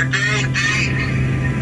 [0.00, 0.48] Today,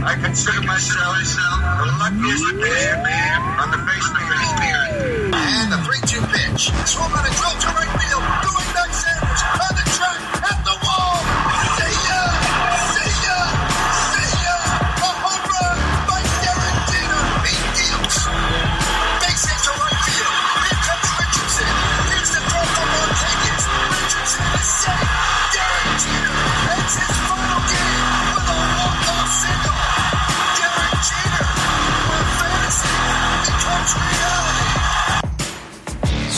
[0.06, 4.22] I consider myself the luckiest man on the face of the
[4.78, 5.34] earth.
[5.34, 6.70] And the 3-2 pitch.
[6.86, 8.22] Swung on a drill to right field.
[8.46, 9.42] Going back Sanders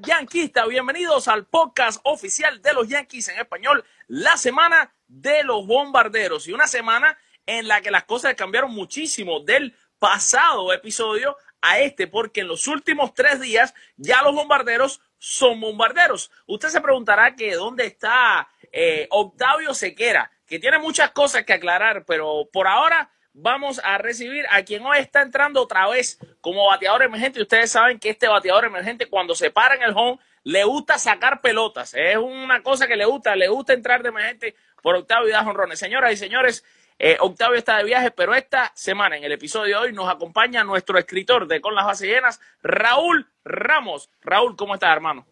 [0.00, 6.46] Yanquista, bienvenidos al podcast oficial de los Yankees en español, la semana de los bombarderos
[6.46, 12.06] y una semana en la que las cosas cambiaron muchísimo del pasado episodio a este,
[12.06, 16.30] porque en los últimos tres días ya los bombarderos son bombarderos.
[16.46, 22.04] Usted se preguntará que dónde está eh, Octavio Sequera, que tiene muchas cosas que aclarar,
[22.04, 27.02] pero por ahora vamos a recibir a quien hoy está entrando otra vez como bateador
[27.02, 27.42] emergente.
[27.42, 31.40] Ustedes saben que este bateador emergente, cuando se para en el home, le gusta sacar
[31.40, 31.94] pelotas.
[31.94, 35.44] Es una cosa que le gusta, le gusta entrar de emergente por Octavio y da
[35.44, 35.78] jonrones.
[35.78, 36.64] Señoras y señores,
[36.98, 40.62] eh, Octavio está de viaje, pero esta semana, en el episodio de hoy, nos acompaña
[40.62, 44.10] nuestro escritor de Con las Bases Llenas, Raúl Ramos.
[44.22, 45.26] Raúl, ¿cómo estás, hermano?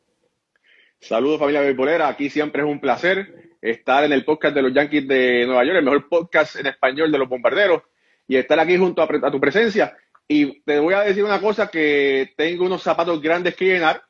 [0.98, 5.06] Saludos familia beisbolera, aquí siempre es un placer estar en el podcast de los Yankees
[5.06, 7.83] de Nueva York, el mejor podcast en español de los bombarderos,
[8.26, 9.96] y estar aquí junto a, tu presencia.
[10.28, 14.02] Y te voy a decir una cosa, que tengo unos zapatos grandes que llenar,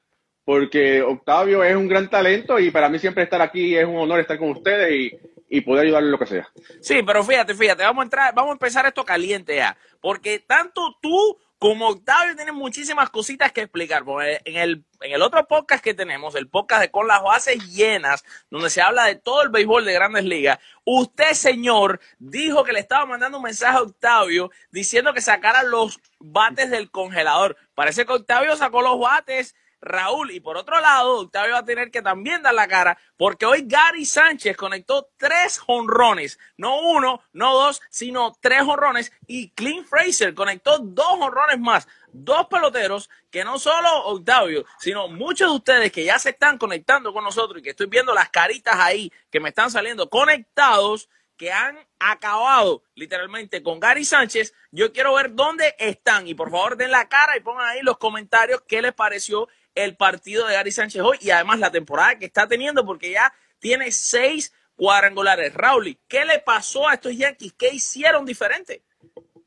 [0.45, 4.21] porque Octavio es un gran talento y para mí siempre estar aquí es un honor
[4.21, 5.19] estar con ustedes y,
[5.49, 6.49] y poder ayudarle lo que sea.
[6.81, 10.97] Sí, pero fíjate, fíjate, vamos a entrar, vamos a empezar esto caliente ya, porque tanto
[11.01, 14.05] tú como Octavio tienen muchísimas cositas que explicar.
[14.05, 17.65] Porque en el, en el otro podcast que tenemos, el podcast de Con las Bases
[17.69, 22.73] Llenas, donde se habla de todo el béisbol de grandes ligas, usted, señor, dijo que
[22.73, 27.57] le estaba mandando un mensaje a Octavio diciendo que sacara los bates del congelador.
[27.77, 29.55] Parece que Octavio sacó los bates.
[29.83, 33.45] Raúl, y por otro lado, Octavio va a tener que también dar la cara, porque
[33.45, 39.87] hoy Gary Sánchez conectó tres jonrones, no uno, no dos, sino tres jonrones, y Clint
[39.87, 45.93] Fraser conectó dos jonrones más, dos peloteros que no solo Octavio, sino muchos de ustedes
[45.93, 49.41] que ya se están conectando con nosotros y que estoy viendo las caritas ahí que
[49.41, 55.75] me están saliendo conectados, que han acabado literalmente con Gary Sánchez, yo quiero ver dónde
[55.79, 56.29] están.
[56.29, 59.97] Y por favor den la cara y pongan ahí los comentarios qué les pareció el
[59.97, 63.91] partido de Gary Sánchez hoy y además la temporada que está teniendo porque ya tiene
[63.91, 65.55] seis cuadrangulares.
[65.55, 67.55] Raúl, ¿qué le pasó a estos Yankees?
[67.55, 68.83] ¿Qué hicieron diferente?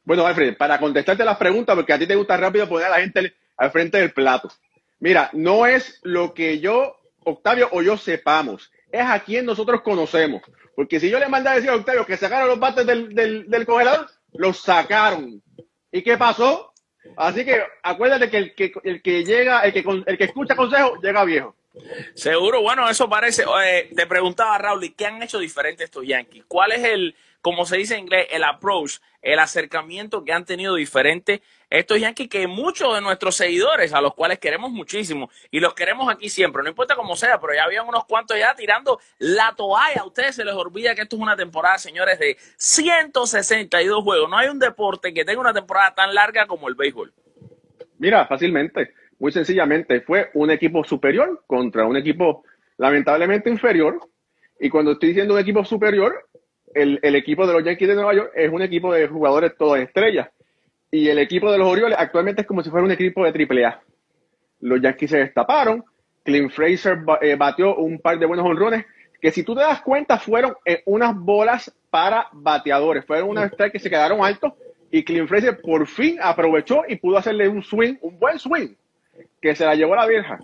[0.04, 3.02] Bueno, Alfred, para contestarte las preguntas, porque a ti te gusta rápido poner a la
[3.02, 4.52] gente al frente del plato.
[5.00, 10.44] Mira, no es lo que yo, Octavio o yo sepamos, es a quien nosotros conocemos.
[10.76, 13.50] Porque si yo le mandé a decir a Octavio que sacaron los bates del, del,
[13.50, 15.42] del congelador, los sacaron.
[15.92, 16.74] ¿Y qué pasó?
[17.18, 21.00] Así que acuérdate que el que, el que llega, el que, el que escucha consejo,
[21.02, 21.56] llega viejo.
[22.14, 23.44] Seguro, bueno, eso parece.
[23.66, 26.46] Eh, te preguntaba, Raúl, ¿y qué han hecho diferente estos Yankees?
[26.48, 30.76] ¿Cuál es el, como se dice en inglés, el approach, el acercamiento que han tenido
[30.76, 35.74] diferente estos Yankees que muchos de nuestros seguidores, a los cuales queremos muchísimo y los
[35.74, 39.54] queremos aquí siempre, no importa cómo sea, pero ya habían unos cuantos ya tirando la
[39.56, 40.02] toalla.
[40.02, 44.30] A ustedes se les olvida que esto es una temporada, señores, de 162 juegos.
[44.30, 47.14] No hay un deporte que tenga una temporada tan larga como el béisbol.
[47.98, 48.94] Mira, fácilmente,
[49.26, 52.44] muy sencillamente, fue un equipo superior contra un equipo
[52.78, 54.00] lamentablemente inferior.
[54.60, 56.28] Y cuando estoy diciendo un equipo superior,
[56.76, 59.82] el, el equipo de los Yankees de Nueva York es un equipo de jugadores todas
[59.82, 60.30] estrellas.
[60.92, 63.82] Y el equipo de los Orioles actualmente es como si fuera un equipo de AAA.
[64.60, 65.84] Los Yankees se destaparon.
[66.24, 68.86] Clint Fraser eh, batió un par de buenos honrones
[69.20, 73.04] que si tú te das cuenta fueron eh, unas bolas para bateadores.
[73.06, 74.54] Fueron unas strikes que se quedaron altos
[74.92, 78.76] y Clint Fraser por fin aprovechó y pudo hacerle un swing, un buen swing,
[79.42, 80.40] que se la llevó la vieja.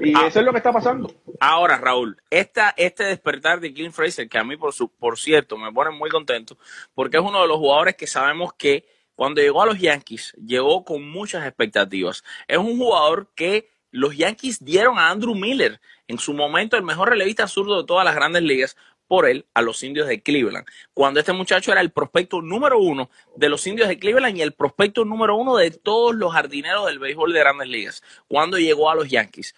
[0.00, 0.26] Y Ah.
[0.28, 1.12] eso es lo que está pasando.
[1.40, 5.56] Ahora, Raúl, esta, este despertar de Clint Fraser, que a mí, por, su, por cierto,
[5.56, 6.56] me pone muy contento,
[6.94, 10.84] porque es uno de los jugadores que sabemos que cuando llegó a los Yankees, llegó
[10.84, 12.22] con muchas expectativas.
[12.46, 17.08] Es un jugador que los Yankees dieron a Andrew Miller, en su momento el mejor
[17.10, 18.76] relevista zurdo de todas las grandes ligas,
[19.10, 20.64] por él a los indios de Cleveland,
[20.94, 24.52] cuando este muchacho era el prospecto número uno de los indios de Cleveland y el
[24.52, 28.94] prospecto número uno de todos los jardineros del béisbol de grandes ligas, cuando llegó a
[28.94, 29.56] los Yankees.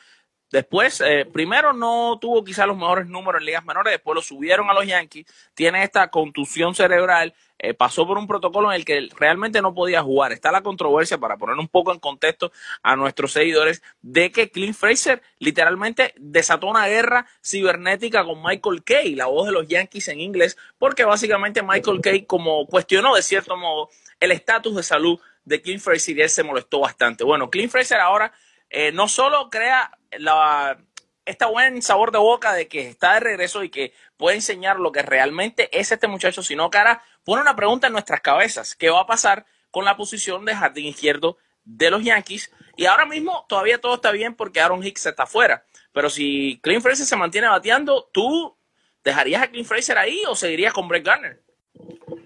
[0.51, 4.71] Después, eh, primero no tuvo quizás los mejores números en ligas menores, después lo subieron
[4.71, 9.09] a los Yankees, tiene esta contusión cerebral, eh, pasó por un protocolo en el que
[9.17, 10.33] realmente no podía jugar.
[10.33, 12.51] Está la controversia, para poner un poco en contexto
[12.83, 19.15] a nuestros seguidores, de que Clint Fraser literalmente desató una guerra cibernética con Michael Kay,
[19.15, 23.57] la voz de los Yankees en inglés, porque básicamente Michael Kay como cuestionó de cierto
[23.57, 27.23] modo el estatus de salud de Clint Fraser y él se molestó bastante.
[27.23, 28.33] Bueno, Clint Fraser ahora
[28.71, 30.79] eh, no solo crea la,
[31.25, 34.93] este buen sabor de boca de que está de regreso y que puede enseñar lo
[34.93, 38.75] que realmente es este muchacho, sino ahora pone una pregunta en nuestras cabezas.
[38.75, 42.53] ¿Qué va a pasar con la posición de jardín izquierdo de los Yankees?
[42.77, 45.65] Y ahora mismo todavía todo está bien porque Aaron Hicks está afuera.
[45.93, 48.57] Pero si Clint Fraser se mantiene bateando, ¿tú
[49.05, 51.41] dejarías a Clint Fraser ahí o seguirías con Brett Garner?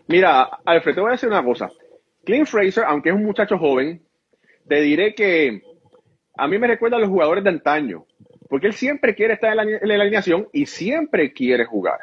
[0.06, 1.70] Mira, Alfred, te voy a decir una cosa.
[2.24, 4.02] Clint Fraser, aunque es un muchacho joven,
[4.68, 5.62] te diré que
[6.36, 8.06] a mí me recuerda a los jugadores de antaño,
[8.48, 12.00] porque él siempre quiere estar en la, alineación y siempre quiere jugar.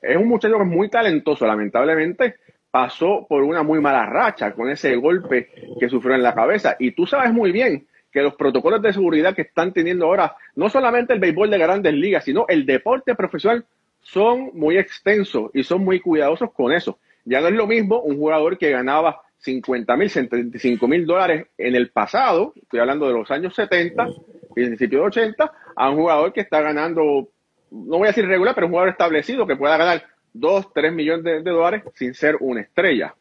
[0.00, 2.36] Es un muchacho que es muy talentoso, lamentablemente
[2.70, 5.48] pasó por una muy mala racha con ese golpe
[5.80, 6.76] que sufrió en la cabeza.
[6.78, 10.68] Y tú sabes muy bien que los protocolos de seguridad que están teniendo ahora, no
[10.68, 13.64] solamente el béisbol de grandes ligas, sino el deporte profesional,
[14.00, 16.98] son muy extensos y son muy cuidadosos con eso.
[17.24, 21.76] Ya no es lo mismo un jugador que ganaba 50 mil, 75 mil dólares en
[21.76, 24.08] el pasado, estoy hablando de los años 70,
[24.52, 27.28] principios de 80, a un jugador que está ganando,
[27.70, 31.24] no voy a decir regular, pero un jugador establecido que pueda ganar 2, 3 millones
[31.24, 33.14] de, de dólares sin ser una estrella.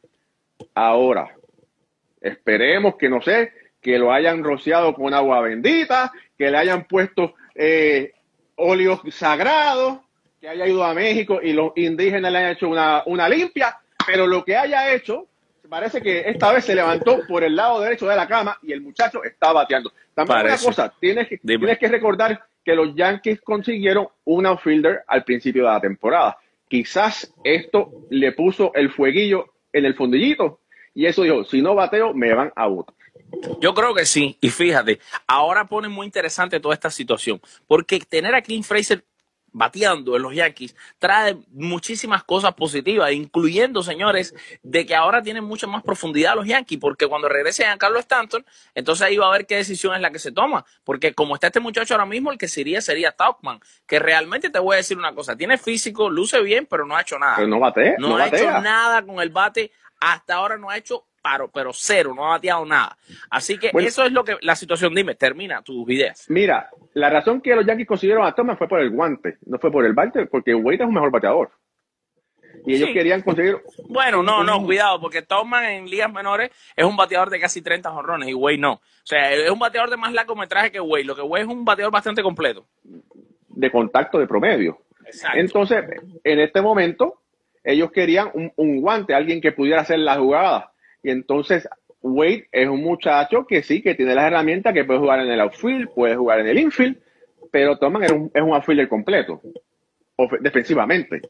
[0.74, 1.36] Ahora,
[2.22, 7.36] esperemos que no sé, que lo hayan rociado con agua bendita, que le hayan puesto
[7.54, 8.14] eh,
[8.56, 10.00] óleos sagrados,
[10.42, 13.78] que haya ido a México y los indígenas le hayan hecho una, una limpia,
[14.08, 15.28] pero lo que haya hecho,
[15.66, 18.82] parece que esta vez se levantó por el lado derecho de la cama y el
[18.82, 19.92] muchacho está bateando.
[20.14, 20.66] También una Parece.
[20.66, 21.60] cosa, tienes que, Dime.
[21.60, 26.38] tienes que recordar que los Yankees consiguieron un outfielder al principio de la temporada.
[26.68, 30.62] Quizás esto le puso el fueguillo en el fondillito
[30.94, 32.96] y eso dijo, si no bateo, me van a votar.
[33.60, 34.38] Yo creo que sí.
[34.42, 37.42] Y fíjate, ahora pone muy interesante toda esta situación.
[37.68, 39.04] Porque tener a Clint Fraser
[39.56, 45.66] bateando en los Yankees trae muchísimas cosas positivas, incluyendo, señores, de que ahora tienen mucha
[45.66, 49.46] más profundidad los Yankees, porque cuando regrese a Carlos Stanton, entonces ahí va a ver
[49.46, 52.38] qué decisión es la que se toma, porque como está este muchacho ahora mismo, el
[52.38, 56.42] que sería sería Tauchman, que realmente te voy a decir una cosa, tiene físico, luce
[56.42, 57.38] bien, pero no ha hecho nada.
[57.38, 60.76] Pero no batea, No, no, ha hecho nada con el bate, hasta ahora no ha
[60.76, 62.96] hecho paro, pero cero, no ha bateado nada.
[63.32, 63.88] Así que Bueno.
[63.88, 66.26] eso es lo que la situación, dime, termina tus ideas.
[66.30, 69.72] Mira, la razón que los Yankees consiguieron a Thomas fue por el guante, no fue
[69.72, 71.50] por el bate, porque Wade es un mejor bateador.
[72.68, 73.58] Y ellos querían conseguir
[73.90, 77.90] Bueno, no, no, cuidado, porque Tauchman en ligas menores es un bateador de casi 30
[77.90, 78.74] jonrones y Wade no.
[78.74, 81.06] O sea, es un bateador de más largometraje que Wade.
[81.06, 82.68] Lo que Wade es un bateador bastante completo.
[83.50, 84.78] de contacto de promedio.
[85.06, 85.40] Exacto.
[85.40, 85.84] Entonces,
[86.24, 87.22] en este momento,
[87.64, 90.72] ellos querían un, un guante, alguien que pudiera hacer la jugada.
[91.06, 91.70] Y entonces,
[92.02, 95.40] Wade es un muchacho que sí, que tiene las herramientas, que puede jugar en el
[95.40, 96.98] outfield, puede jugar en el infield,
[97.52, 99.40] pero Thomas es un, es outfielder completo,
[100.42, 101.22] defensivamente.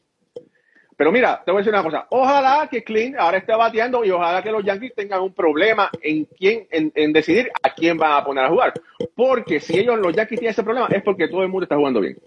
[0.96, 2.06] Pero mira, te voy a decir una cosa.
[2.08, 6.24] Ojalá que Clint ahora esté bateando y ojalá que los Yankees tengan un problema en
[6.24, 8.72] quién, en, decidir a quién van a poner a jugar.
[9.14, 12.00] Porque si ellos, los Yankees, tienen ese problema, es porque todo el mundo está jugando
[12.00, 12.18] bien.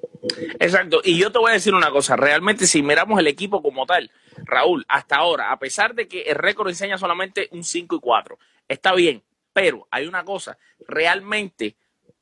[0.60, 1.02] Exacto.
[1.04, 2.16] Y yo te voy a decir una cosa.
[2.16, 4.12] Realmente, si miramos el equipo como tal,
[4.46, 8.38] Raúl, hasta ahora, a pesar de que el récord enseña solamente un 5 y 4,
[8.68, 9.24] está bien.
[9.52, 10.60] Pero hay una cosa.
[10.88, 11.76] Realmente,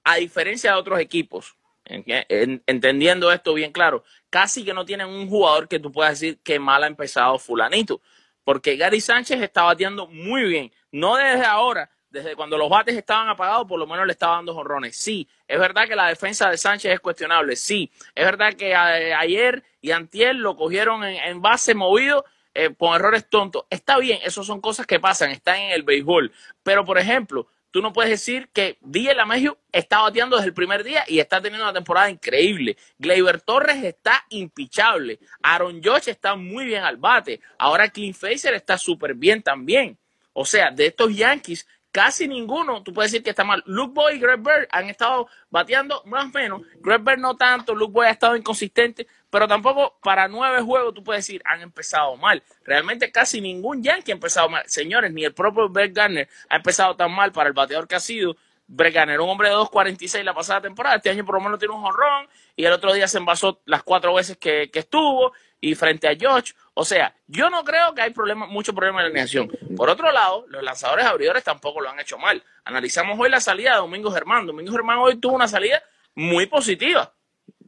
[0.05, 1.57] a diferencia de otros equipos,
[1.89, 6.59] entendiendo esto bien claro, casi que no tienen un jugador que tú puedas decir que
[6.59, 8.01] mal ha empezado fulanito.
[8.43, 10.71] Porque Gary Sánchez está bateando muy bien.
[10.91, 14.53] No desde ahora, desde cuando los bates estaban apagados, por lo menos le estaba dando
[14.53, 14.95] jorrones.
[14.95, 17.55] Sí, es verdad que la defensa de Sánchez es cuestionable.
[17.55, 23.29] Sí, es verdad que ayer y antier lo cogieron en, base movido eh, con errores
[23.29, 23.65] tontos.
[23.69, 26.31] Está bien, esas son cosas que pasan, están en el béisbol.
[26.63, 30.83] Pero, por ejemplo, tú no puedes decir que DJ Lamegio está bateando desde el primer
[30.83, 32.77] día y está teniendo una temporada increíble.
[32.97, 35.19] Gleyber Torres está impichable.
[35.41, 37.41] Aaron Josh está muy bien al bate.
[37.57, 39.97] Ahora Clint Fraser está súper bien también.
[40.33, 43.63] O sea, de estos Yankees, casi ninguno, tú puedes decir que está mal.
[43.65, 46.61] Luke Boy y Greg Bird han estado bateando más o menos.
[46.75, 51.03] Greg Bird no tanto, Luke Boy ha estado inconsistente, pero tampoco para nueve juegos tú
[51.03, 52.41] puedes decir han empezado mal.
[52.63, 54.63] Realmente casi ningún Yankee ha empezado mal.
[54.67, 57.99] Señores, ni el propio Bert Garner ha empezado tan mal para el bateador que ha
[57.99, 58.35] sido.
[58.69, 60.97] Bregman era un hombre de 2.46 la pasada temporada.
[60.97, 63.83] Este año por lo menos tiene un jonrón y el otro día se envasó las
[63.83, 65.31] cuatro veces que, que estuvo
[65.61, 66.53] y frente a George.
[66.73, 69.49] O sea, yo no creo que hay problema, mucho problema en la alineación.
[69.75, 72.43] Por otro lado, los lanzadores abridores tampoco lo han hecho mal.
[72.65, 74.45] Analizamos hoy la salida de Domingo Germán.
[74.45, 75.81] Domingo Germán hoy tuvo una salida
[76.13, 77.13] muy positiva.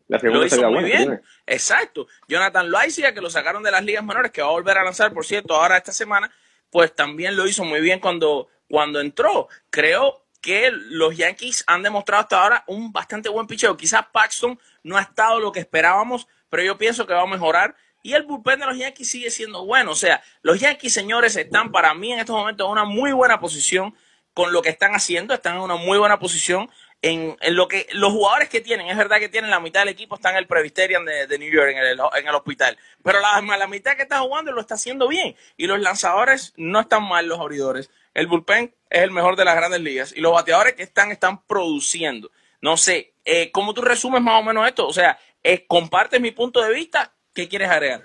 [0.09, 1.21] La segunda Lo hizo muy buena, bien.
[1.45, 2.07] Exacto.
[2.27, 5.13] Jonathan Loaiza, que lo sacaron de las ligas menores, que va a volver a lanzar,
[5.13, 6.31] por cierto, ahora esta semana,
[6.71, 9.47] pues también lo hizo muy bien cuando, cuando entró.
[9.69, 13.77] Creo que los Yankees han demostrado hasta ahora un bastante buen picheo.
[13.77, 17.75] Quizás Paxton no ha estado lo que esperábamos, pero yo pienso que va a mejorar.
[18.01, 19.91] Y el bullpen de los Yankees sigue siendo bueno.
[19.91, 23.39] O sea, los Yankees, señores, están para mí en estos momentos en una muy buena
[23.39, 23.93] posición
[24.33, 25.35] con lo que están haciendo.
[25.35, 26.67] Están en una muy buena posición
[27.01, 28.88] en, en lo que los jugadores que tienen.
[28.88, 31.51] Es verdad que tienen la mitad del equipo está en el Presbyterian de, de New
[31.51, 32.77] York, en el, en el hospital.
[33.03, 35.36] Pero la, la mitad que está jugando lo está haciendo bien.
[35.58, 37.89] Y los lanzadores no están mal, los abridores.
[38.13, 40.13] El bullpen es el mejor de las grandes ligas.
[40.15, 42.32] Y los bateadores que están, están produciendo.
[42.62, 44.86] No sé, eh, ¿cómo tú resumes más o menos esto?
[44.88, 47.13] O sea, eh, ¿compartes mi punto de vista?
[47.34, 48.03] ¿Qué quieres agregar?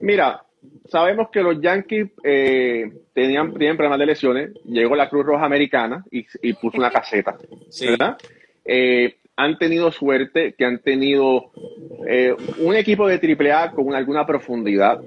[0.00, 0.44] Mira,
[0.88, 4.50] sabemos que los Yankees eh, tenían, tenían problemas de lesiones.
[4.64, 7.36] Llegó la Cruz Roja Americana y, y puso una caseta,
[7.68, 7.86] Sí.
[7.86, 8.16] ¿verdad?
[8.64, 11.50] Eh, han tenido suerte que han tenido
[12.06, 15.00] eh, un equipo de AAA con alguna profundidad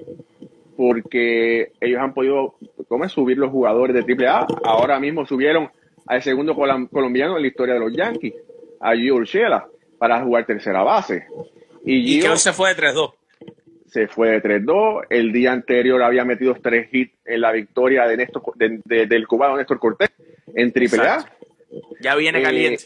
[0.75, 2.55] porque ellos han podido
[2.87, 3.11] ¿cómo es?
[3.11, 4.47] subir los jugadores de AAA.
[4.63, 5.69] Ahora mismo subieron
[6.07, 8.33] al segundo colombiano en la historia de los Yankees,
[8.79, 9.67] a Gio Urshela,
[9.97, 11.27] para jugar tercera base.
[11.85, 13.13] Y Y que Gio hoy se fue de 3-2.
[13.93, 15.05] Se fue de 3-2.
[15.09, 19.27] El día anterior había metido tres hits en la victoria de Néstor, de- de- del
[19.27, 20.09] cubano Néstor Cortés
[20.55, 21.25] en AAA.
[22.01, 22.83] Ya viene Eh, caliente.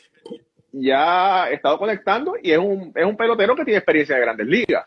[0.73, 4.47] Ya ha estado conectando y es un, es un pelotero que tiene experiencia de grandes
[4.47, 4.85] ligas.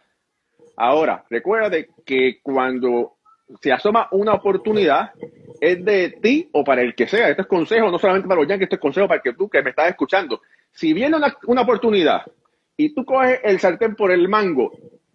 [0.77, 3.15] Ahora, recuérdate que cuando
[3.61, 5.13] se asoma una oportunidad,
[5.61, 7.29] es de ti o para el que sea.
[7.31, 9.63] Este es consejo, no solamente para los Yankees, este es consejo para que tú que
[9.63, 10.41] me estás escuchando.
[10.71, 12.23] Si viene una, una oportunidad
[12.77, 14.71] y tú coges el sartén por el mango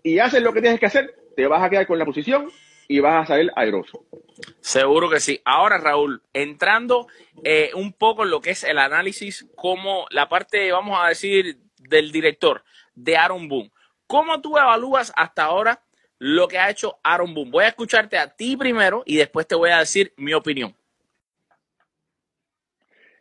[0.06, 2.52] y haces lo que tienes que hacer, te vas a quedar con la posición
[2.88, 4.06] y vas a salir airoso.
[4.62, 5.42] Seguro que sí.
[5.44, 7.08] Ahora, Raúl, entrando
[7.44, 11.58] eh, un poco en lo que es el análisis, como la parte, vamos a decir,
[11.80, 13.72] del director de Aaron Boone.
[14.06, 15.82] ¿Cómo tú evalúas hasta ahora
[16.20, 17.50] lo que ha hecho Aaron Boone?
[17.50, 20.76] Voy a escucharte a ti primero y después te voy a decir mi opinión.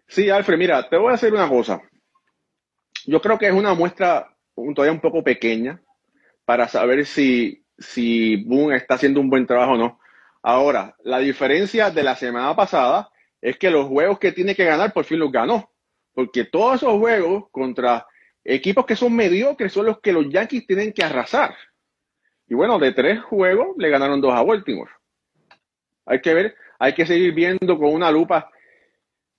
[0.07, 1.81] Sí, Alfred, mira, te voy a hacer una cosa.
[3.07, 5.81] Yo creo que es una muestra todavía un poco pequeña
[6.45, 10.01] para saber si, si Boone está haciendo un buen trabajo o no.
[10.43, 13.11] Ahora, la diferencia de la semana pasada
[13.41, 15.71] es que los juegos que tiene que ganar por fin los ganó.
[16.13, 18.07] Porque todos esos juegos contra
[18.45, 21.57] equipos que son mediocres son los que los Yankees tienen que arrasar.
[22.47, 24.91] Y bueno, de tres juegos le ganaron dos a Baltimore.
[26.07, 28.51] Hay que ver, hay que seguir viendo con una lupa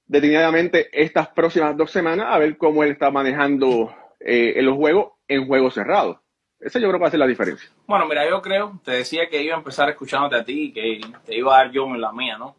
[0.08, 5.48] detenidamente estas próximas dos semanas a ver cómo él está manejando eh, los juegos en
[5.48, 6.18] juegos cerrados.
[6.60, 7.70] Esa yo creo que va a ser la diferencia.
[7.86, 11.02] Bueno, mira, yo creo, te decía que iba a empezar escuchándote a ti y que
[11.26, 12.56] te iba a dar yo en la mía, ¿no?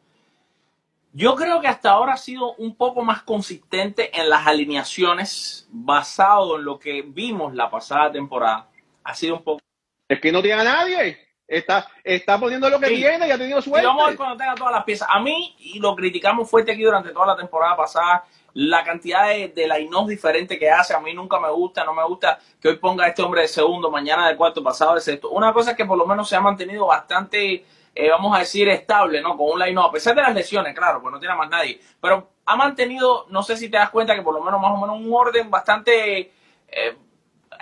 [1.13, 6.59] Yo creo que hasta ahora ha sido un poco más consistente en las alineaciones basado
[6.59, 8.69] en lo que vimos la pasada temporada.
[9.03, 9.63] Ha sido un poco...
[10.09, 11.26] Es que no tiene a nadie.
[11.49, 12.97] Está, está poniendo lo que Sí.
[12.97, 14.17] tiene y ha tenido Y vamos a ver suerte.
[14.17, 15.09] cuando tenga todas las piezas.
[15.11, 18.25] A mí, y lo criticamos fuerte aquí durante toda la temporada pasada,
[18.55, 19.77] la cantidad de, de la
[20.07, 23.09] diferente que hace, a mí nunca me gusta, no me gusta que hoy ponga a
[23.09, 25.31] este hombre de segundo, mañana de cuarto, pasado de sexto.
[25.31, 28.69] Una cosa es que por lo menos se ha mantenido bastante, eh, vamos a decir,
[28.69, 29.37] estable, ¿no?
[29.37, 31.79] Con un line a pesar de las lesiones, claro, pues no tiene más nadie.
[32.01, 34.79] Pero ha mantenido, no sé si te das cuenta que por lo menos más o
[34.79, 36.33] menos un orden bastante...
[36.69, 36.97] eh,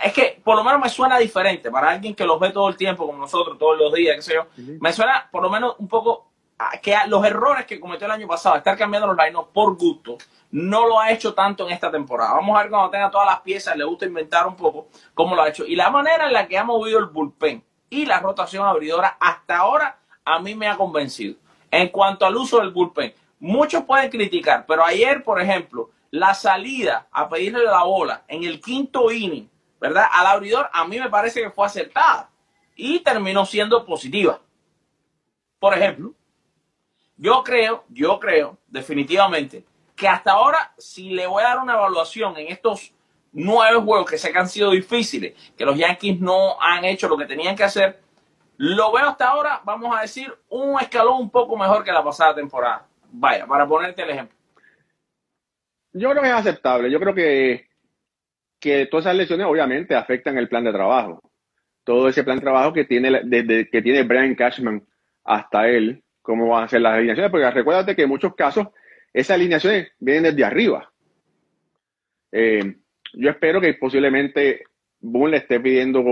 [0.03, 2.75] es que por lo menos me suena diferente para alguien que los ve todo el
[2.75, 4.47] tiempo, como nosotros, todos los días, qué sé yo.
[4.79, 8.13] Me suena por lo menos un poco a que a los errores que cometió el
[8.13, 10.17] año pasado, estar cambiando los line por gusto,
[10.51, 12.33] no lo ha hecho tanto en esta temporada.
[12.33, 15.41] Vamos a ver cuando tenga todas las piezas, le gusta inventar un poco cómo lo
[15.41, 15.65] ha hecho.
[15.65, 19.57] Y la manera en la que ha movido el bullpen y la rotación abridora hasta
[19.57, 21.35] ahora a mí me ha convencido.
[21.69, 27.07] En cuanto al uso del bullpen, muchos pueden criticar, pero ayer, por ejemplo, la salida
[27.11, 30.05] a pedirle la bola en el quinto inning, ¿verdad?
[30.11, 32.29] Al abridor, a mí me parece que fue acertada
[32.75, 34.39] y terminó siendo positiva.
[35.59, 36.13] Por ejemplo,
[37.17, 39.63] yo creo, yo creo definitivamente
[39.95, 42.93] que hasta ahora, si le voy a dar una evaluación en estos
[43.31, 47.17] nueve juegos que sé que han sido difíciles, que los Yankees no han hecho lo
[47.17, 48.01] que tenían que hacer,
[48.57, 52.35] lo veo hasta ahora, vamos a decir, un escalón un poco mejor que la pasada
[52.35, 52.87] temporada.
[53.11, 54.37] Vaya, para ponerte el ejemplo.
[55.93, 56.91] Yo creo que es aceptable.
[56.91, 57.69] Yo creo que,
[58.65, 61.21] que todas esas lesiones obviamente afectan el plan de trabajo.
[61.83, 64.83] Todo ese plan de trabajo que tiene, desde que tiene Brian Cashman
[65.23, 68.69] hasta él, cómo van a ser las alineaciones, porque recuérdate que en muchos casos
[69.13, 70.91] esas alineaciones vienen desde arriba.
[72.31, 72.75] Eh,
[73.13, 74.63] yo espero que posiblemente
[74.99, 76.03] Boone le esté pidiendo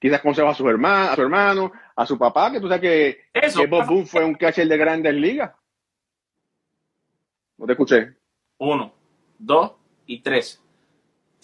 [0.00, 3.18] quizás consejos a su hermano, a su hermano, a su papá, que tú sabes que,
[3.32, 3.60] Eso.
[3.60, 5.52] que Bob Boone fue un catcher de grandes ligas.
[7.56, 8.14] No te escuché.
[8.58, 8.92] Uno,
[9.38, 9.74] dos
[10.06, 10.63] y tres.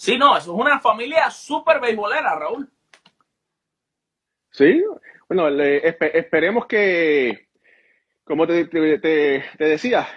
[0.00, 2.66] Sí, no, eso es una familia súper beisbolera, Raúl.
[4.50, 4.82] Sí,
[5.28, 7.48] bueno, esperemos que,
[8.24, 8.64] como te
[9.58, 10.08] decía,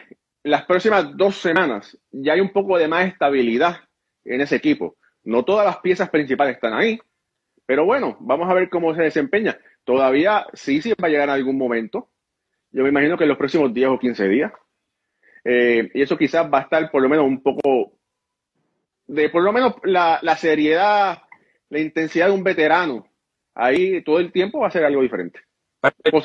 [0.44, 3.76] las próximas dos semanas ya hay un poco de más estabilidad
[4.24, 4.96] en ese equipo.
[5.26, 6.98] No todas las piezas principales están ahí,
[7.66, 9.58] pero bueno, vamos a ver cómo se desempeña.
[9.84, 12.10] Todavía sí, sí va a llegar en algún momento.
[12.72, 14.54] Yo me imagino que en los próximos 10 o 15 días.
[15.44, 18.00] Eh, y eso quizás va a estar por lo menos un poco
[19.08, 21.24] de por lo menos la, la seriedad,
[21.70, 23.06] la intensidad de un veterano
[23.56, 25.40] ahí todo el tiempo va a ser algo diferente.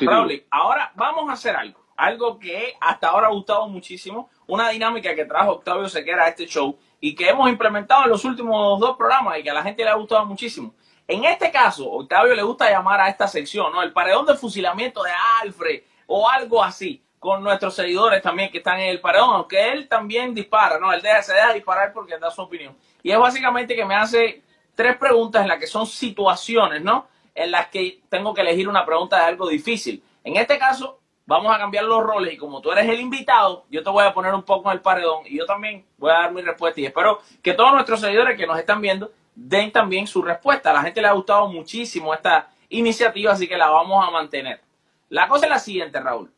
[0.01, 1.79] Raúl, ahora vamos a hacer algo.
[1.97, 4.29] Algo que hasta ahora ha gustado muchísimo.
[4.47, 8.23] Una dinámica que trajo Octavio Sequera a este show y que hemos implementado en los
[8.23, 10.73] últimos dos programas y que a la gente le ha gustado muchísimo.
[11.07, 13.83] En este caso, Octavio le gusta llamar a esta sección, ¿no?
[13.83, 18.79] El paredón de fusilamiento de Alfred o algo así, con nuestros seguidores también que están
[18.79, 20.91] en el paredón, aunque él también dispara, ¿no?
[20.93, 22.75] Él se deja disparar porque da su opinión.
[23.03, 24.41] Y es básicamente que me hace
[24.73, 27.07] tres preguntas en las que son situaciones, ¿no?
[27.35, 30.01] En las que tengo que elegir una pregunta de algo difícil.
[30.23, 33.83] En este caso, vamos a cambiar los roles y como tú eres el invitado, yo
[33.83, 36.31] te voy a poner un poco en el paredón y yo también voy a dar
[36.31, 40.21] mi respuesta y espero que todos nuestros seguidores que nos están viendo den también su
[40.21, 40.71] respuesta.
[40.71, 44.61] A la gente le ha gustado muchísimo esta iniciativa, así que la vamos a mantener.
[45.09, 46.31] La cosa es la siguiente, Raúl.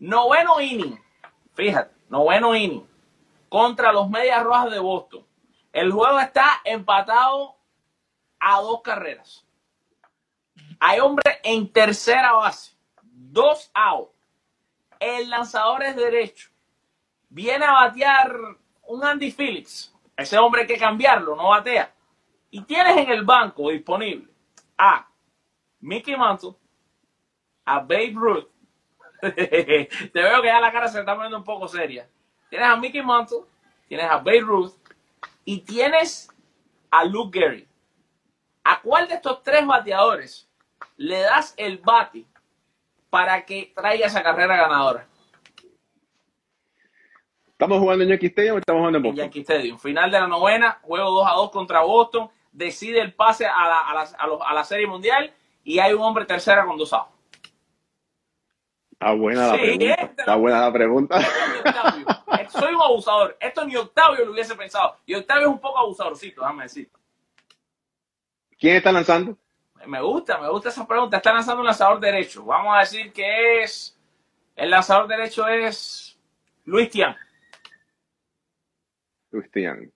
[0.00, 0.98] Noveno inning,
[1.52, 2.88] fíjate, noveno inning
[3.50, 5.26] contra los Medias Rojas de Boston.
[5.72, 7.54] El juego está empatado
[8.38, 9.46] a dos carreras.
[10.78, 14.08] Hay hombre en tercera base, dos out.
[14.98, 16.48] El lanzador es derecho.
[17.28, 18.34] Viene a batear
[18.86, 19.94] un Andy Phillips.
[20.16, 21.94] Ese hombre hay que cambiarlo, no batea.
[22.50, 24.32] Y tienes en el banco disponible
[24.78, 25.06] a
[25.80, 26.54] Mickey Mantle,
[27.66, 28.48] a Babe Ruth.
[30.12, 32.08] Te veo que ya la cara se está poniendo un poco seria.
[32.48, 33.40] Tienes a Mickey Mantle,
[33.88, 34.72] tienes a Babe Ruth
[35.44, 36.28] y tienes
[36.90, 37.66] a Luke Gary.
[38.64, 40.48] ¿A cuál de estos tres bateadores
[40.96, 42.24] le das el bate
[43.08, 45.06] para que traiga esa carrera ganadora?
[47.52, 49.24] ¿Estamos jugando en Yankee Stadium o estamos jugando en En Boston?
[49.24, 49.78] Yankee Stadium.
[49.78, 52.30] Final de la novena, juego 2 a 2 contra Boston.
[52.52, 55.92] Decide el pase a la, a la, a los- a la Serie Mundial y hay
[55.92, 57.10] un hombre tercera con dos outs.
[59.00, 59.94] Está buena la Sí, pregunta.
[59.94, 61.18] este- Está buena la pregunta.
[62.38, 63.36] Esto- Soy un abusador.
[63.40, 64.98] Esto ni Octavio lo hubiese pensado.
[65.06, 66.90] Y Octavio es un poco abusadorcito, déjame decir.
[68.58, 69.38] ¿Quién está lanzando?
[69.86, 71.16] Me gusta, me gusta esa pregunta.
[71.16, 72.44] Está lanzando un lanzador derecho.
[72.44, 73.98] Vamos a decir que es.
[74.54, 76.18] El lanzador derecho es
[76.66, 77.16] Luis Tian.
[79.30, 79.90] Cristian.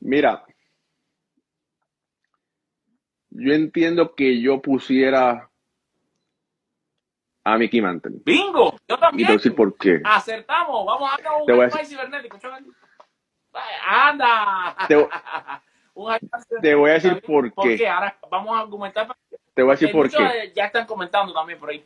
[0.00, 0.44] Mira,
[3.30, 5.48] yo entiendo que yo pusiera
[7.44, 8.12] a Mickey Mantle.
[8.24, 8.72] ¡Bingo!
[8.72, 9.28] Yo Y te voy también.
[9.28, 10.00] a decir por qué.
[10.04, 10.86] Acertamos.
[10.86, 12.38] Vamos a dar un voy a high cibernético.
[13.86, 14.76] ¡Anda!
[14.88, 14.96] Te,
[15.96, 16.06] Un
[16.76, 17.76] voy a decir por ¿Por qué.
[17.76, 17.88] qué?
[17.88, 19.06] Ahora vamos a argumentar.
[19.54, 20.52] Te voy a decir por qué.
[20.54, 21.84] Ya están comentando también por ahí.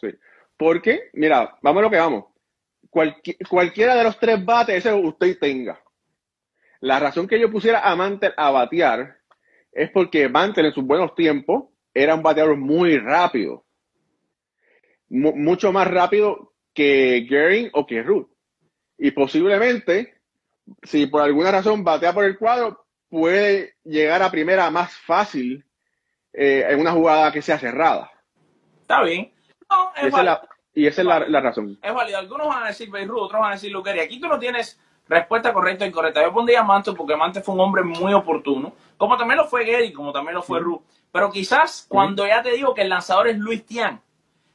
[0.00, 0.08] Sí.
[0.56, 2.24] Porque, mira, vamos a lo que vamos.
[2.90, 5.78] Cualqui- cualquiera de los tres bates, ese usted tenga.
[6.80, 9.18] La razón que yo pusiera a Mantle a batear
[9.72, 13.64] es porque Mantle en sus buenos tiempos era un bateador muy rápido.
[15.12, 18.28] Mu- mucho más rápido que Gehring o que Ruth.
[18.98, 20.20] Y posiblemente,
[20.82, 25.64] si por alguna razón batea por el cuadro, puede llegar a primera más fácil
[26.32, 28.10] eh, en una jugada que sea cerrada.
[28.80, 29.32] Está bien.
[29.68, 31.78] No, Y es esa es la, y esa es la, la razón.
[31.82, 32.18] Es válido.
[32.18, 34.00] Algunos van a decir Beirut, otros van a decir Luqueri.
[34.00, 36.22] Aquí tú no tienes respuesta correcta o incorrecta.
[36.22, 39.64] Yo pondría a Manto porque Manto fue un hombre muy oportuno, como también lo fue
[39.64, 40.82] Gary, como también lo fue Ru.
[41.10, 44.00] Pero quizás cuando ya te digo que el lanzador es Luis Tian,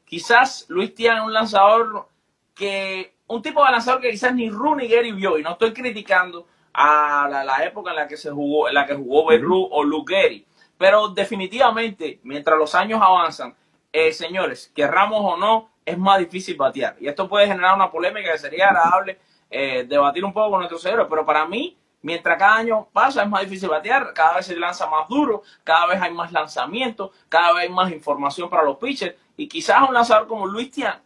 [0.08, 2.08] quizás Luis Tian es un lanzador
[2.56, 5.38] que, un tipo de lanzador que quizás ni Ru ni Gary vio.
[5.38, 8.86] Y no estoy criticando a la, la época en la que se jugó, en la
[8.86, 10.48] que jugó Beirut o Luke Gary.
[10.78, 13.56] Pero definitivamente, mientras los años avanzan,
[13.92, 16.96] eh, señores, querramos o no, es más difícil batear.
[17.00, 20.82] Y esto puede generar una polémica que sería agradable eh, debatir un poco con nuestros
[20.82, 21.08] seguidores.
[21.10, 24.14] Pero para mí, mientras cada año pasa, es más difícil batear.
[24.14, 27.92] Cada vez se lanza más duro, cada vez hay más lanzamientos, cada vez hay más
[27.92, 29.16] información para los pitchers.
[29.38, 31.02] Y quizás a un lanzador como Luis Tian,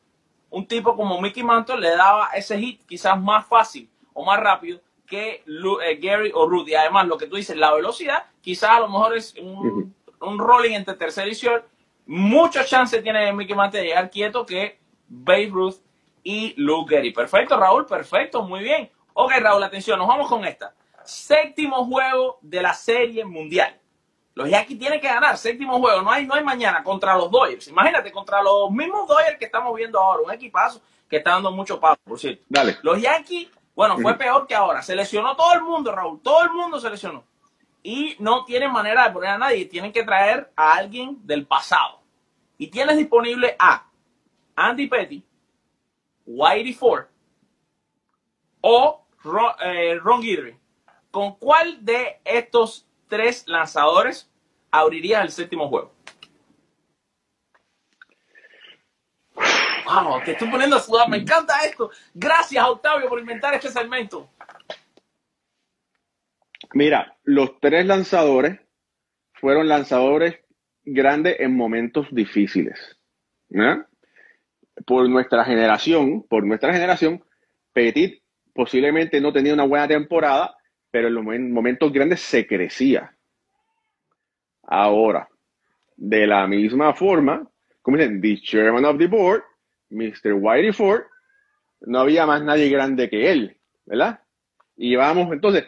[0.49, 4.79] un tipo como Mickey Mantle, le daba ese hit quizás más fácil o más rápido
[5.05, 6.73] que eh, Gary o Rudy.
[6.73, 10.71] Además, lo que tú dices, la velocidad, quizás a lo mejor es un, un rolling
[10.71, 11.65] entre tercera y short.
[12.05, 15.75] Muchas chances tiene Mickey Mantle de llegar quieto que Babe Ruth
[16.23, 17.11] y Luke Gary.
[17.11, 18.89] Perfecto, Raúl, perfecto, muy bien.
[19.13, 20.73] Ok, Raúl, atención, nos vamos con esta.
[21.03, 23.80] Séptimo juego de la Serie Mundial.
[24.33, 27.67] Los Yankees tienen que ganar, séptimo juego, no hay, no hay mañana contra los Dodgers.
[27.67, 31.79] Imagínate, contra los mismos Dodgers que estamos viendo ahora, un equipazo que está dando mucho
[31.79, 32.43] paso, por cierto.
[32.47, 32.77] Dale.
[32.81, 34.81] Los Yankees, bueno, fue peor que ahora.
[34.81, 36.21] Se lesionó todo el mundo, Raúl.
[36.21, 37.23] Todo el mundo se lesionó.
[37.83, 39.65] Y no tienen manera de poner a nadie.
[39.65, 41.99] Tienen que traer a alguien del pasado.
[42.57, 43.87] Y tienes disponible a
[44.55, 45.23] Andy Petty,
[46.25, 47.05] Whitey Ford
[48.61, 50.55] o Ron, eh, Ron Guidry.
[51.09, 54.31] ¿Con cuál de estos tres lanzadores
[54.71, 55.93] abrirías el séptimo juego?
[59.85, 61.09] Wow, te estoy poniendo a sudar.
[61.09, 61.91] Me encanta esto.
[62.13, 64.29] Gracias, Octavio, por inventar este segmento.
[66.73, 68.61] Mira, los tres lanzadores
[69.33, 70.39] fueron lanzadores
[70.83, 72.97] grandes en momentos difíciles.
[74.85, 77.25] Por nuestra generación, por nuestra generación,
[77.73, 80.55] Petit posiblemente no tenía una buena temporada,
[80.91, 83.15] pero en los momen- momentos grandes se crecía.
[84.63, 85.27] Ahora,
[85.95, 87.47] de la misma forma,
[87.81, 89.43] como dicen, the chairman of the board,
[89.89, 90.33] Mr.
[90.33, 91.03] Whitey Ford,
[91.81, 94.21] no había más nadie grande que él, ¿verdad?
[94.77, 95.65] Y vamos, entonces,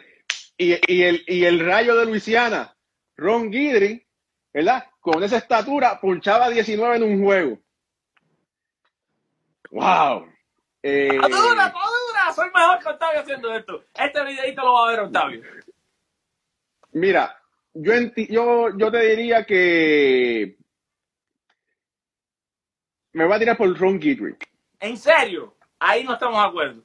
[0.56, 2.74] y, y el, y el rayo de Luisiana,
[3.16, 4.06] Ron Guidry,
[4.52, 4.84] ¿verdad?
[5.00, 7.58] Con esa estatura, punchaba 19 en un juego.
[9.70, 10.26] ¡Wow!
[10.82, 11.18] Eh.
[12.84, 13.84] Que Octavio haciendo esto.
[13.94, 15.42] Este videito lo va a ver Octavio.
[16.92, 17.36] Mira,
[17.72, 20.56] yo, enti- yo, yo te diría que
[23.12, 24.36] me voy a tirar por Ron Guidry.
[24.80, 26.82] En serio, ahí no estamos de acuerdo.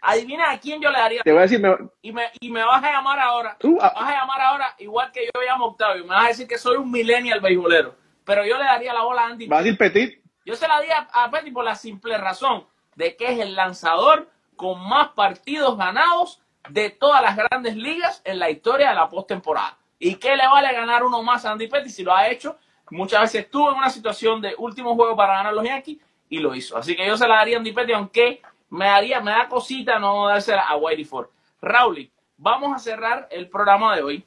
[0.00, 1.22] Adivina a quién yo le daría.
[1.22, 3.56] Te voy a decir, me- Y me, y me vas a llamar ahora.
[3.58, 3.92] Tú, ah.
[3.94, 6.02] vas a llamar ahora igual que yo llamo a Octavio.
[6.04, 7.94] Me vas a decir que soy un millennial beisbolero.
[8.24, 9.46] Pero yo le daría la bola a Andy.
[9.46, 10.22] vas a decir Petit.
[10.44, 13.54] Yo se la di a, a Petty por la simple razón de que es el
[13.54, 19.08] lanzador con más partidos ganados de todas las grandes ligas en la historia de la
[19.08, 19.78] postemporada.
[19.98, 22.56] ¿Y qué le vale ganar uno más a Andy Petty si lo ha hecho?
[22.90, 26.54] Muchas veces estuvo en una situación de último juego para ganar los Yankees y lo
[26.54, 26.76] hizo.
[26.76, 29.98] Así que yo se la daría a Andy Petty, aunque me daría, me da cosita
[29.98, 31.28] no dársela a Whitey Ford.
[31.60, 34.24] Raúl, vamos a cerrar el programa de hoy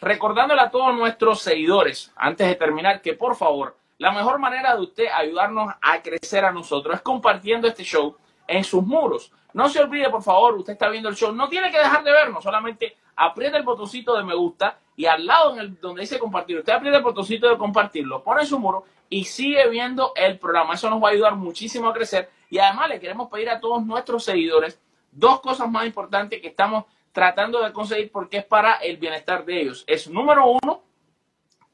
[0.00, 4.82] recordándole a todos nuestros seguidores, antes de terminar, que por favor, la mejor manera de
[4.82, 9.32] usted ayudarnos a crecer a nosotros es compartiendo este show en sus muros.
[9.52, 12.12] No se olvide, por favor, usted está viendo el show, no tiene que dejar de
[12.12, 16.18] vernos, solamente aprieta el botoncito de me gusta y al lado en el, donde dice
[16.18, 20.38] compartir, usted aprieta el botoncito de compartirlo, pone en su muro y sigue viendo el
[20.38, 20.74] programa.
[20.74, 23.84] Eso nos va a ayudar muchísimo a crecer y además le queremos pedir a todos
[23.84, 24.78] nuestros seguidores
[25.10, 29.62] dos cosas más importantes que estamos tratando de conseguir porque es para el bienestar de
[29.62, 29.84] ellos.
[29.86, 30.82] Es número uno,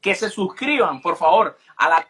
[0.01, 2.07] que se suscriban, por favor, a la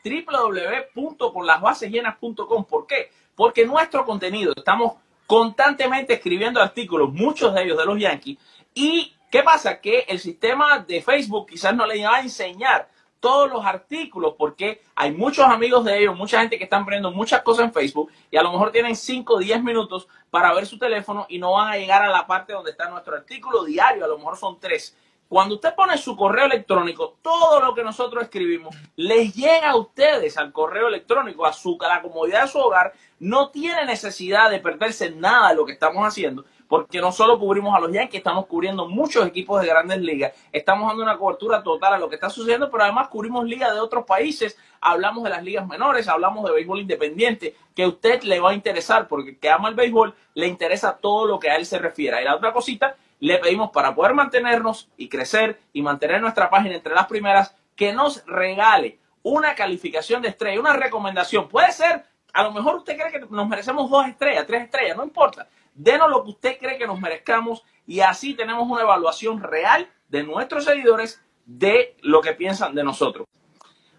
[0.97, 2.65] www.conlasbasesllenas.com.
[2.65, 3.11] ¿Por qué?
[3.37, 4.95] Porque nuestro contenido, estamos
[5.27, 8.39] constantemente escribiendo artículos, muchos de ellos de los Yankees,
[8.75, 9.81] y ¿qué pasa?
[9.81, 12.89] Que el sistema de Facebook quizás no le va a enseñar
[13.25, 17.41] todos los artículos porque hay muchos amigos de ellos, mucha gente que están poniendo muchas
[17.41, 20.79] cosas en Facebook y a lo mejor tienen 5 o 10 minutos para ver su
[20.79, 24.09] teléfono y no van a llegar a la parte donde está nuestro artículo diario, a
[24.09, 24.95] lo mejor son tres.
[25.29, 30.37] Cuando usted pone su correo electrónico, todo lo que nosotros escribimos les llega a ustedes
[30.37, 32.93] al correo electrónico, a, su, a la comodidad de su hogar.
[33.19, 37.75] No tiene necesidad de perderse nada de lo que estamos haciendo, porque no solo cubrimos
[37.75, 40.33] a los Yankees, estamos cubriendo muchos equipos de grandes ligas.
[40.53, 43.81] Estamos dando una cobertura total a lo que está sucediendo, pero además cubrimos ligas de
[43.81, 44.59] otros países.
[44.81, 48.55] Hablamos de las ligas menores, hablamos de béisbol independiente, que a usted le va a
[48.55, 52.21] interesar, porque que ama el béisbol, le interesa todo lo que a él se refiera.
[52.21, 56.75] Y la otra cosita, le pedimos para poder mantenernos y crecer y mantener nuestra página
[56.75, 61.49] entre las primeras, que nos regale una calificación de estrella, una recomendación.
[61.49, 65.05] Puede ser, a lo mejor usted cree que nos merecemos dos estrellas, tres estrellas, no
[65.05, 65.49] importa.
[65.73, 70.23] Denos lo que usted cree que nos merezcamos y así tenemos una evaluación real de
[70.23, 73.27] nuestros seguidores de lo que piensan de nosotros.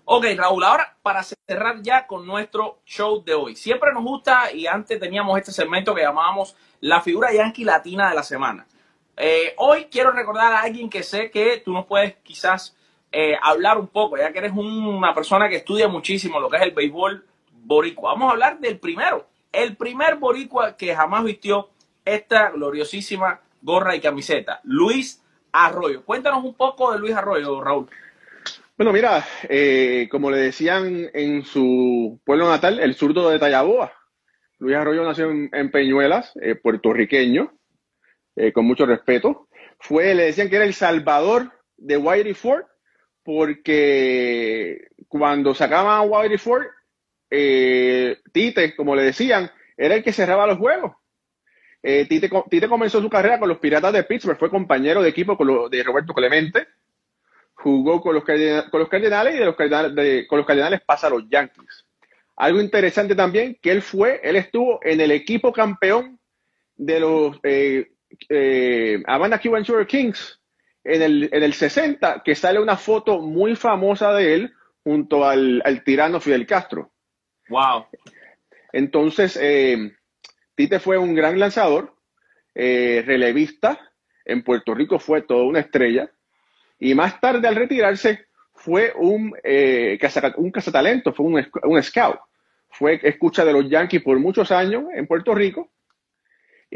[0.03, 3.55] Ok, Raúl, ahora para cerrar ya con nuestro show de hoy.
[3.55, 8.15] Siempre nos gusta y antes teníamos este segmento que llamábamos la figura yankee latina de
[8.15, 8.67] la semana.
[9.17, 12.75] Eh, hoy quiero recordar a alguien que sé que tú nos puedes quizás
[13.11, 16.57] eh, hablar un poco, ya que eres un- una persona que estudia muchísimo lo que
[16.57, 17.25] es el béisbol
[17.63, 18.11] boricua.
[18.11, 21.69] Vamos a hablar del primero, el primer boricua que jamás vistió
[22.03, 25.23] esta gloriosísima gorra y camiseta, Luis
[25.53, 26.03] Arroyo.
[26.03, 27.87] Cuéntanos un poco de Luis Arroyo, Raúl.
[28.77, 33.93] Bueno, mira, eh, como le decían en su pueblo natal, el zurdo de Tallaboa.
[34.59, 37.53] Luis Arroyo nació en, en Peñuelas, eh, puertorriqueño,
[38.35, 39.47] eh, con mucho respeto.
[39.79, 42.63] Fue, le decían que era el salvador de Whitey Ford,
[43.23, 46.65] porque cuando sacaban a Whitey Ford,
[47.29, 50.93] eh, Tite, como le decían, era el que cerraba los juegos.
[51.81, 55.37] Eh, Tite, Tite, comenzó su carrera con los Piratas de Pittsburgh, fue compañero de equipo
[55.37, 56.67] con lo, de Roberto Clemente,
[57.53, 61.07] jugó con los, con los Cardenales y de los Cardenales, de, con los Cardenales pasa
[61.07, 61.85] a los Yankees.
[62.37, 66.19] Algo interesante también, que él fue, él estuvo en el equipo campeón
[66.75, 67.39] de los
[68.29, 70.39] eh, Havana Cuban Sugar Kings
[70.83, 75.61] en el, en el 60, que sale una foto muy famosa de él junto al,
[75.65, 76.91] al tirano Fidel Castro.
[77.49, 77.85] Wow.
[78.71, 79.95] Entonces, eh,
[80.55, 81.95] Tite fue un gran lanzador,
[82.53, 83.91] eh, relevista.
[84.23, 86.09] En Puerto Rico fue toda una estrella.
[86.79, 89.99] Y más tarde, al retirarse, fue un, eh,
[90.37, 92.17] un cazatalento, fue un, un, scout.
[92.69, 95.71] Fue escucha de los Yankees por muchos años en Puerto Rico.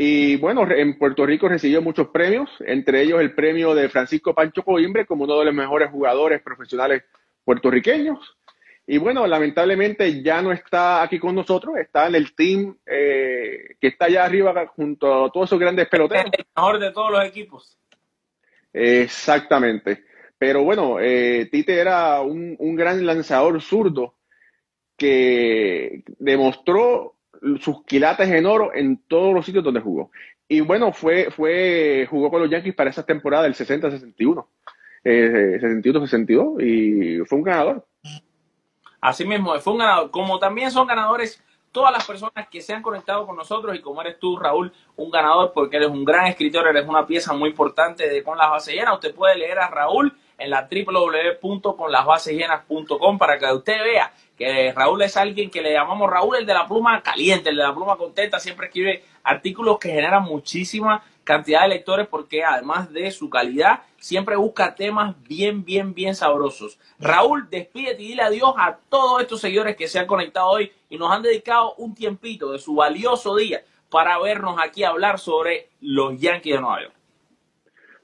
[0.01, 4.63] Y bueno, en Puerto Rico recibió muchos premios, entre ellos el premio de Francisco Pancho
[4.63, 7.03] Coimbre como uno de los mejores jugadores profesionales
[7.43, 8.17] puertorriqueños.
[8.87, 13.87] Y bueno, lamentablemente ya no está aquí con nosotros, está en el team eh, que
[13.87, 16.31] está allá arriba junto a todos esos grandes peloteros.
[16.31, 17.77] El mejor de todos los equipos.
[18.71, 20.05] Exactamente.
[20.37, 24.15] Pero bueno, eh, Tite era un, un, gran lanzador zurdo
[24.95, 27.18] que demostró
[27.59, 30.11] sus quilates en oro en todos los sitios donde jugó.
[30.47, 34.45] Y bueno, fue, fue, jugó con los Yankees para esa temporada del 60-61,
[35.03, 37.85] eh, 61-62, y fue un ganador.
[38.99, 40.11] Así mismo, fue un ganador.
[40.11, 44.01] Como también son ganadores todas las personas que se han conectado con nosotros y como
[44.01, 48.09] eres tú, Raúl, un ganador porque eres un gran escritor, eres una pieza muy importante
[48.09, 48.95] de Con las Bases Llenas.
[48.95, 55.17] Usted puede leer a Raúl en la www.conlasbasesllenas.com para que usted vea que Raúl es
[55.17, 58.39] alguien que le llamamos Raúl el de la pluma caliente, el de la pluma contenta,
[58.39, 64.37] siempre escribe artículos que generan muchísima cantidad de lectores porque además de su calidad, siempre
[64.37, 66.79] busca temas bien, bien, bien sabrosos.
[66.99, 70.97] Raúl, despídete y dile adiós a todos estos seguidores que se han conectado hoy y
[70.97, 76.17] nos han dedicado un tiempito de su valioso día para vernos aquí hablar sobre los
[76.17, 76.95] Yankees de Nueva York.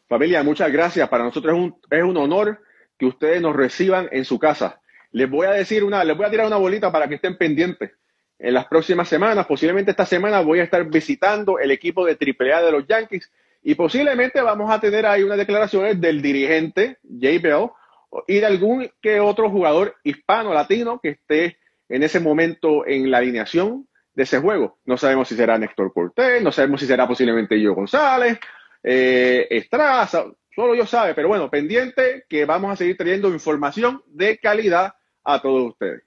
[0.09, 1.07] Familia, muchas gracias.
[1.07, 2.61] Para nosotros es un, es un honor
[2.99, 4.81] que ustedes nos reciban en su casa.
[5.15, 7.91] Les voy a decir una, les voy a tirar una bolita para que estén pendientes
[8.37, 9.45] en las próximas semanas.
[9.45, 13.31] Posiblemente esta semana voy a estar visitando el equipo de AAA de los Yankees
[13.63, 17.69] y posiblemente vamos a tener ahí unas declaraciones del dirigente Jay Bell
[18.27, 23.19] y de algún que otro jugador hispano latino que esté en ese momento en la
[23.19, 24.79] alineación de ese juego.
[24.83, 28.37] No sabemos si será Néstor Cortés, no sabemos si será posiblemente Yo González,
[28.83, 34.39] eh, Estraza, solo yo sabe, pero bueno, pendiente que vamos a seguir trayendo información de
[34.39, 34.93] calidad
[35.25, 36.03] a todos ustedes.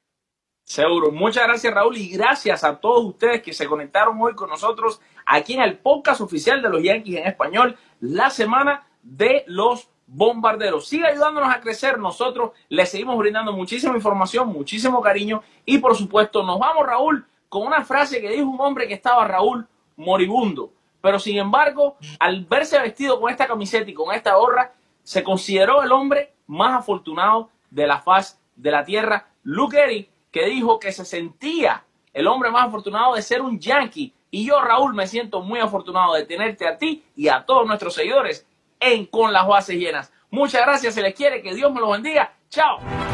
[0.64, 1.10] Seguro.
[1.10, 5.54] Muchas gracias, Raúl, y gracias a todos ustedes que se conectaron hoy con nosotros aquí
[5.54, 10.86] en el podcast oficial de los Yankees en español, la semana de los bombarderos.
[10.86, 11.98] Sigue ayudándonos a crecer.
[11.98, 17.66] Nosotros les seguimos brindando muchísima información, muchísimo cariño y, por supuesto, nos vamos, Raúl, con
[17.66, 20.72] una frase que dijo un hombre que estaba, Raúl, moribundo.
[21.00, 25.82] Pero, sin embargo, al verse vestido con esta camiseta y con esta gorra, se consideró
[25.82, 29.28] el hombre más afortunado de la faz de la tierra.
[29.42, 34.12] Luke Eric que dijo que se sentía el hombre más afortunado de ser un yankee.
[34.30, 37.94] Y yo, Raúl, me siento muy afortunado de tenerte a ti y a todos nuestros
[37.94, 38.46] seguidores
[38.80, 40.12] en Con las Bases Llenas.
[40.30, 42.34] Muchas gracias, se les quiere, que Dios me los bendiga.
[42.50, 43.07] Chao.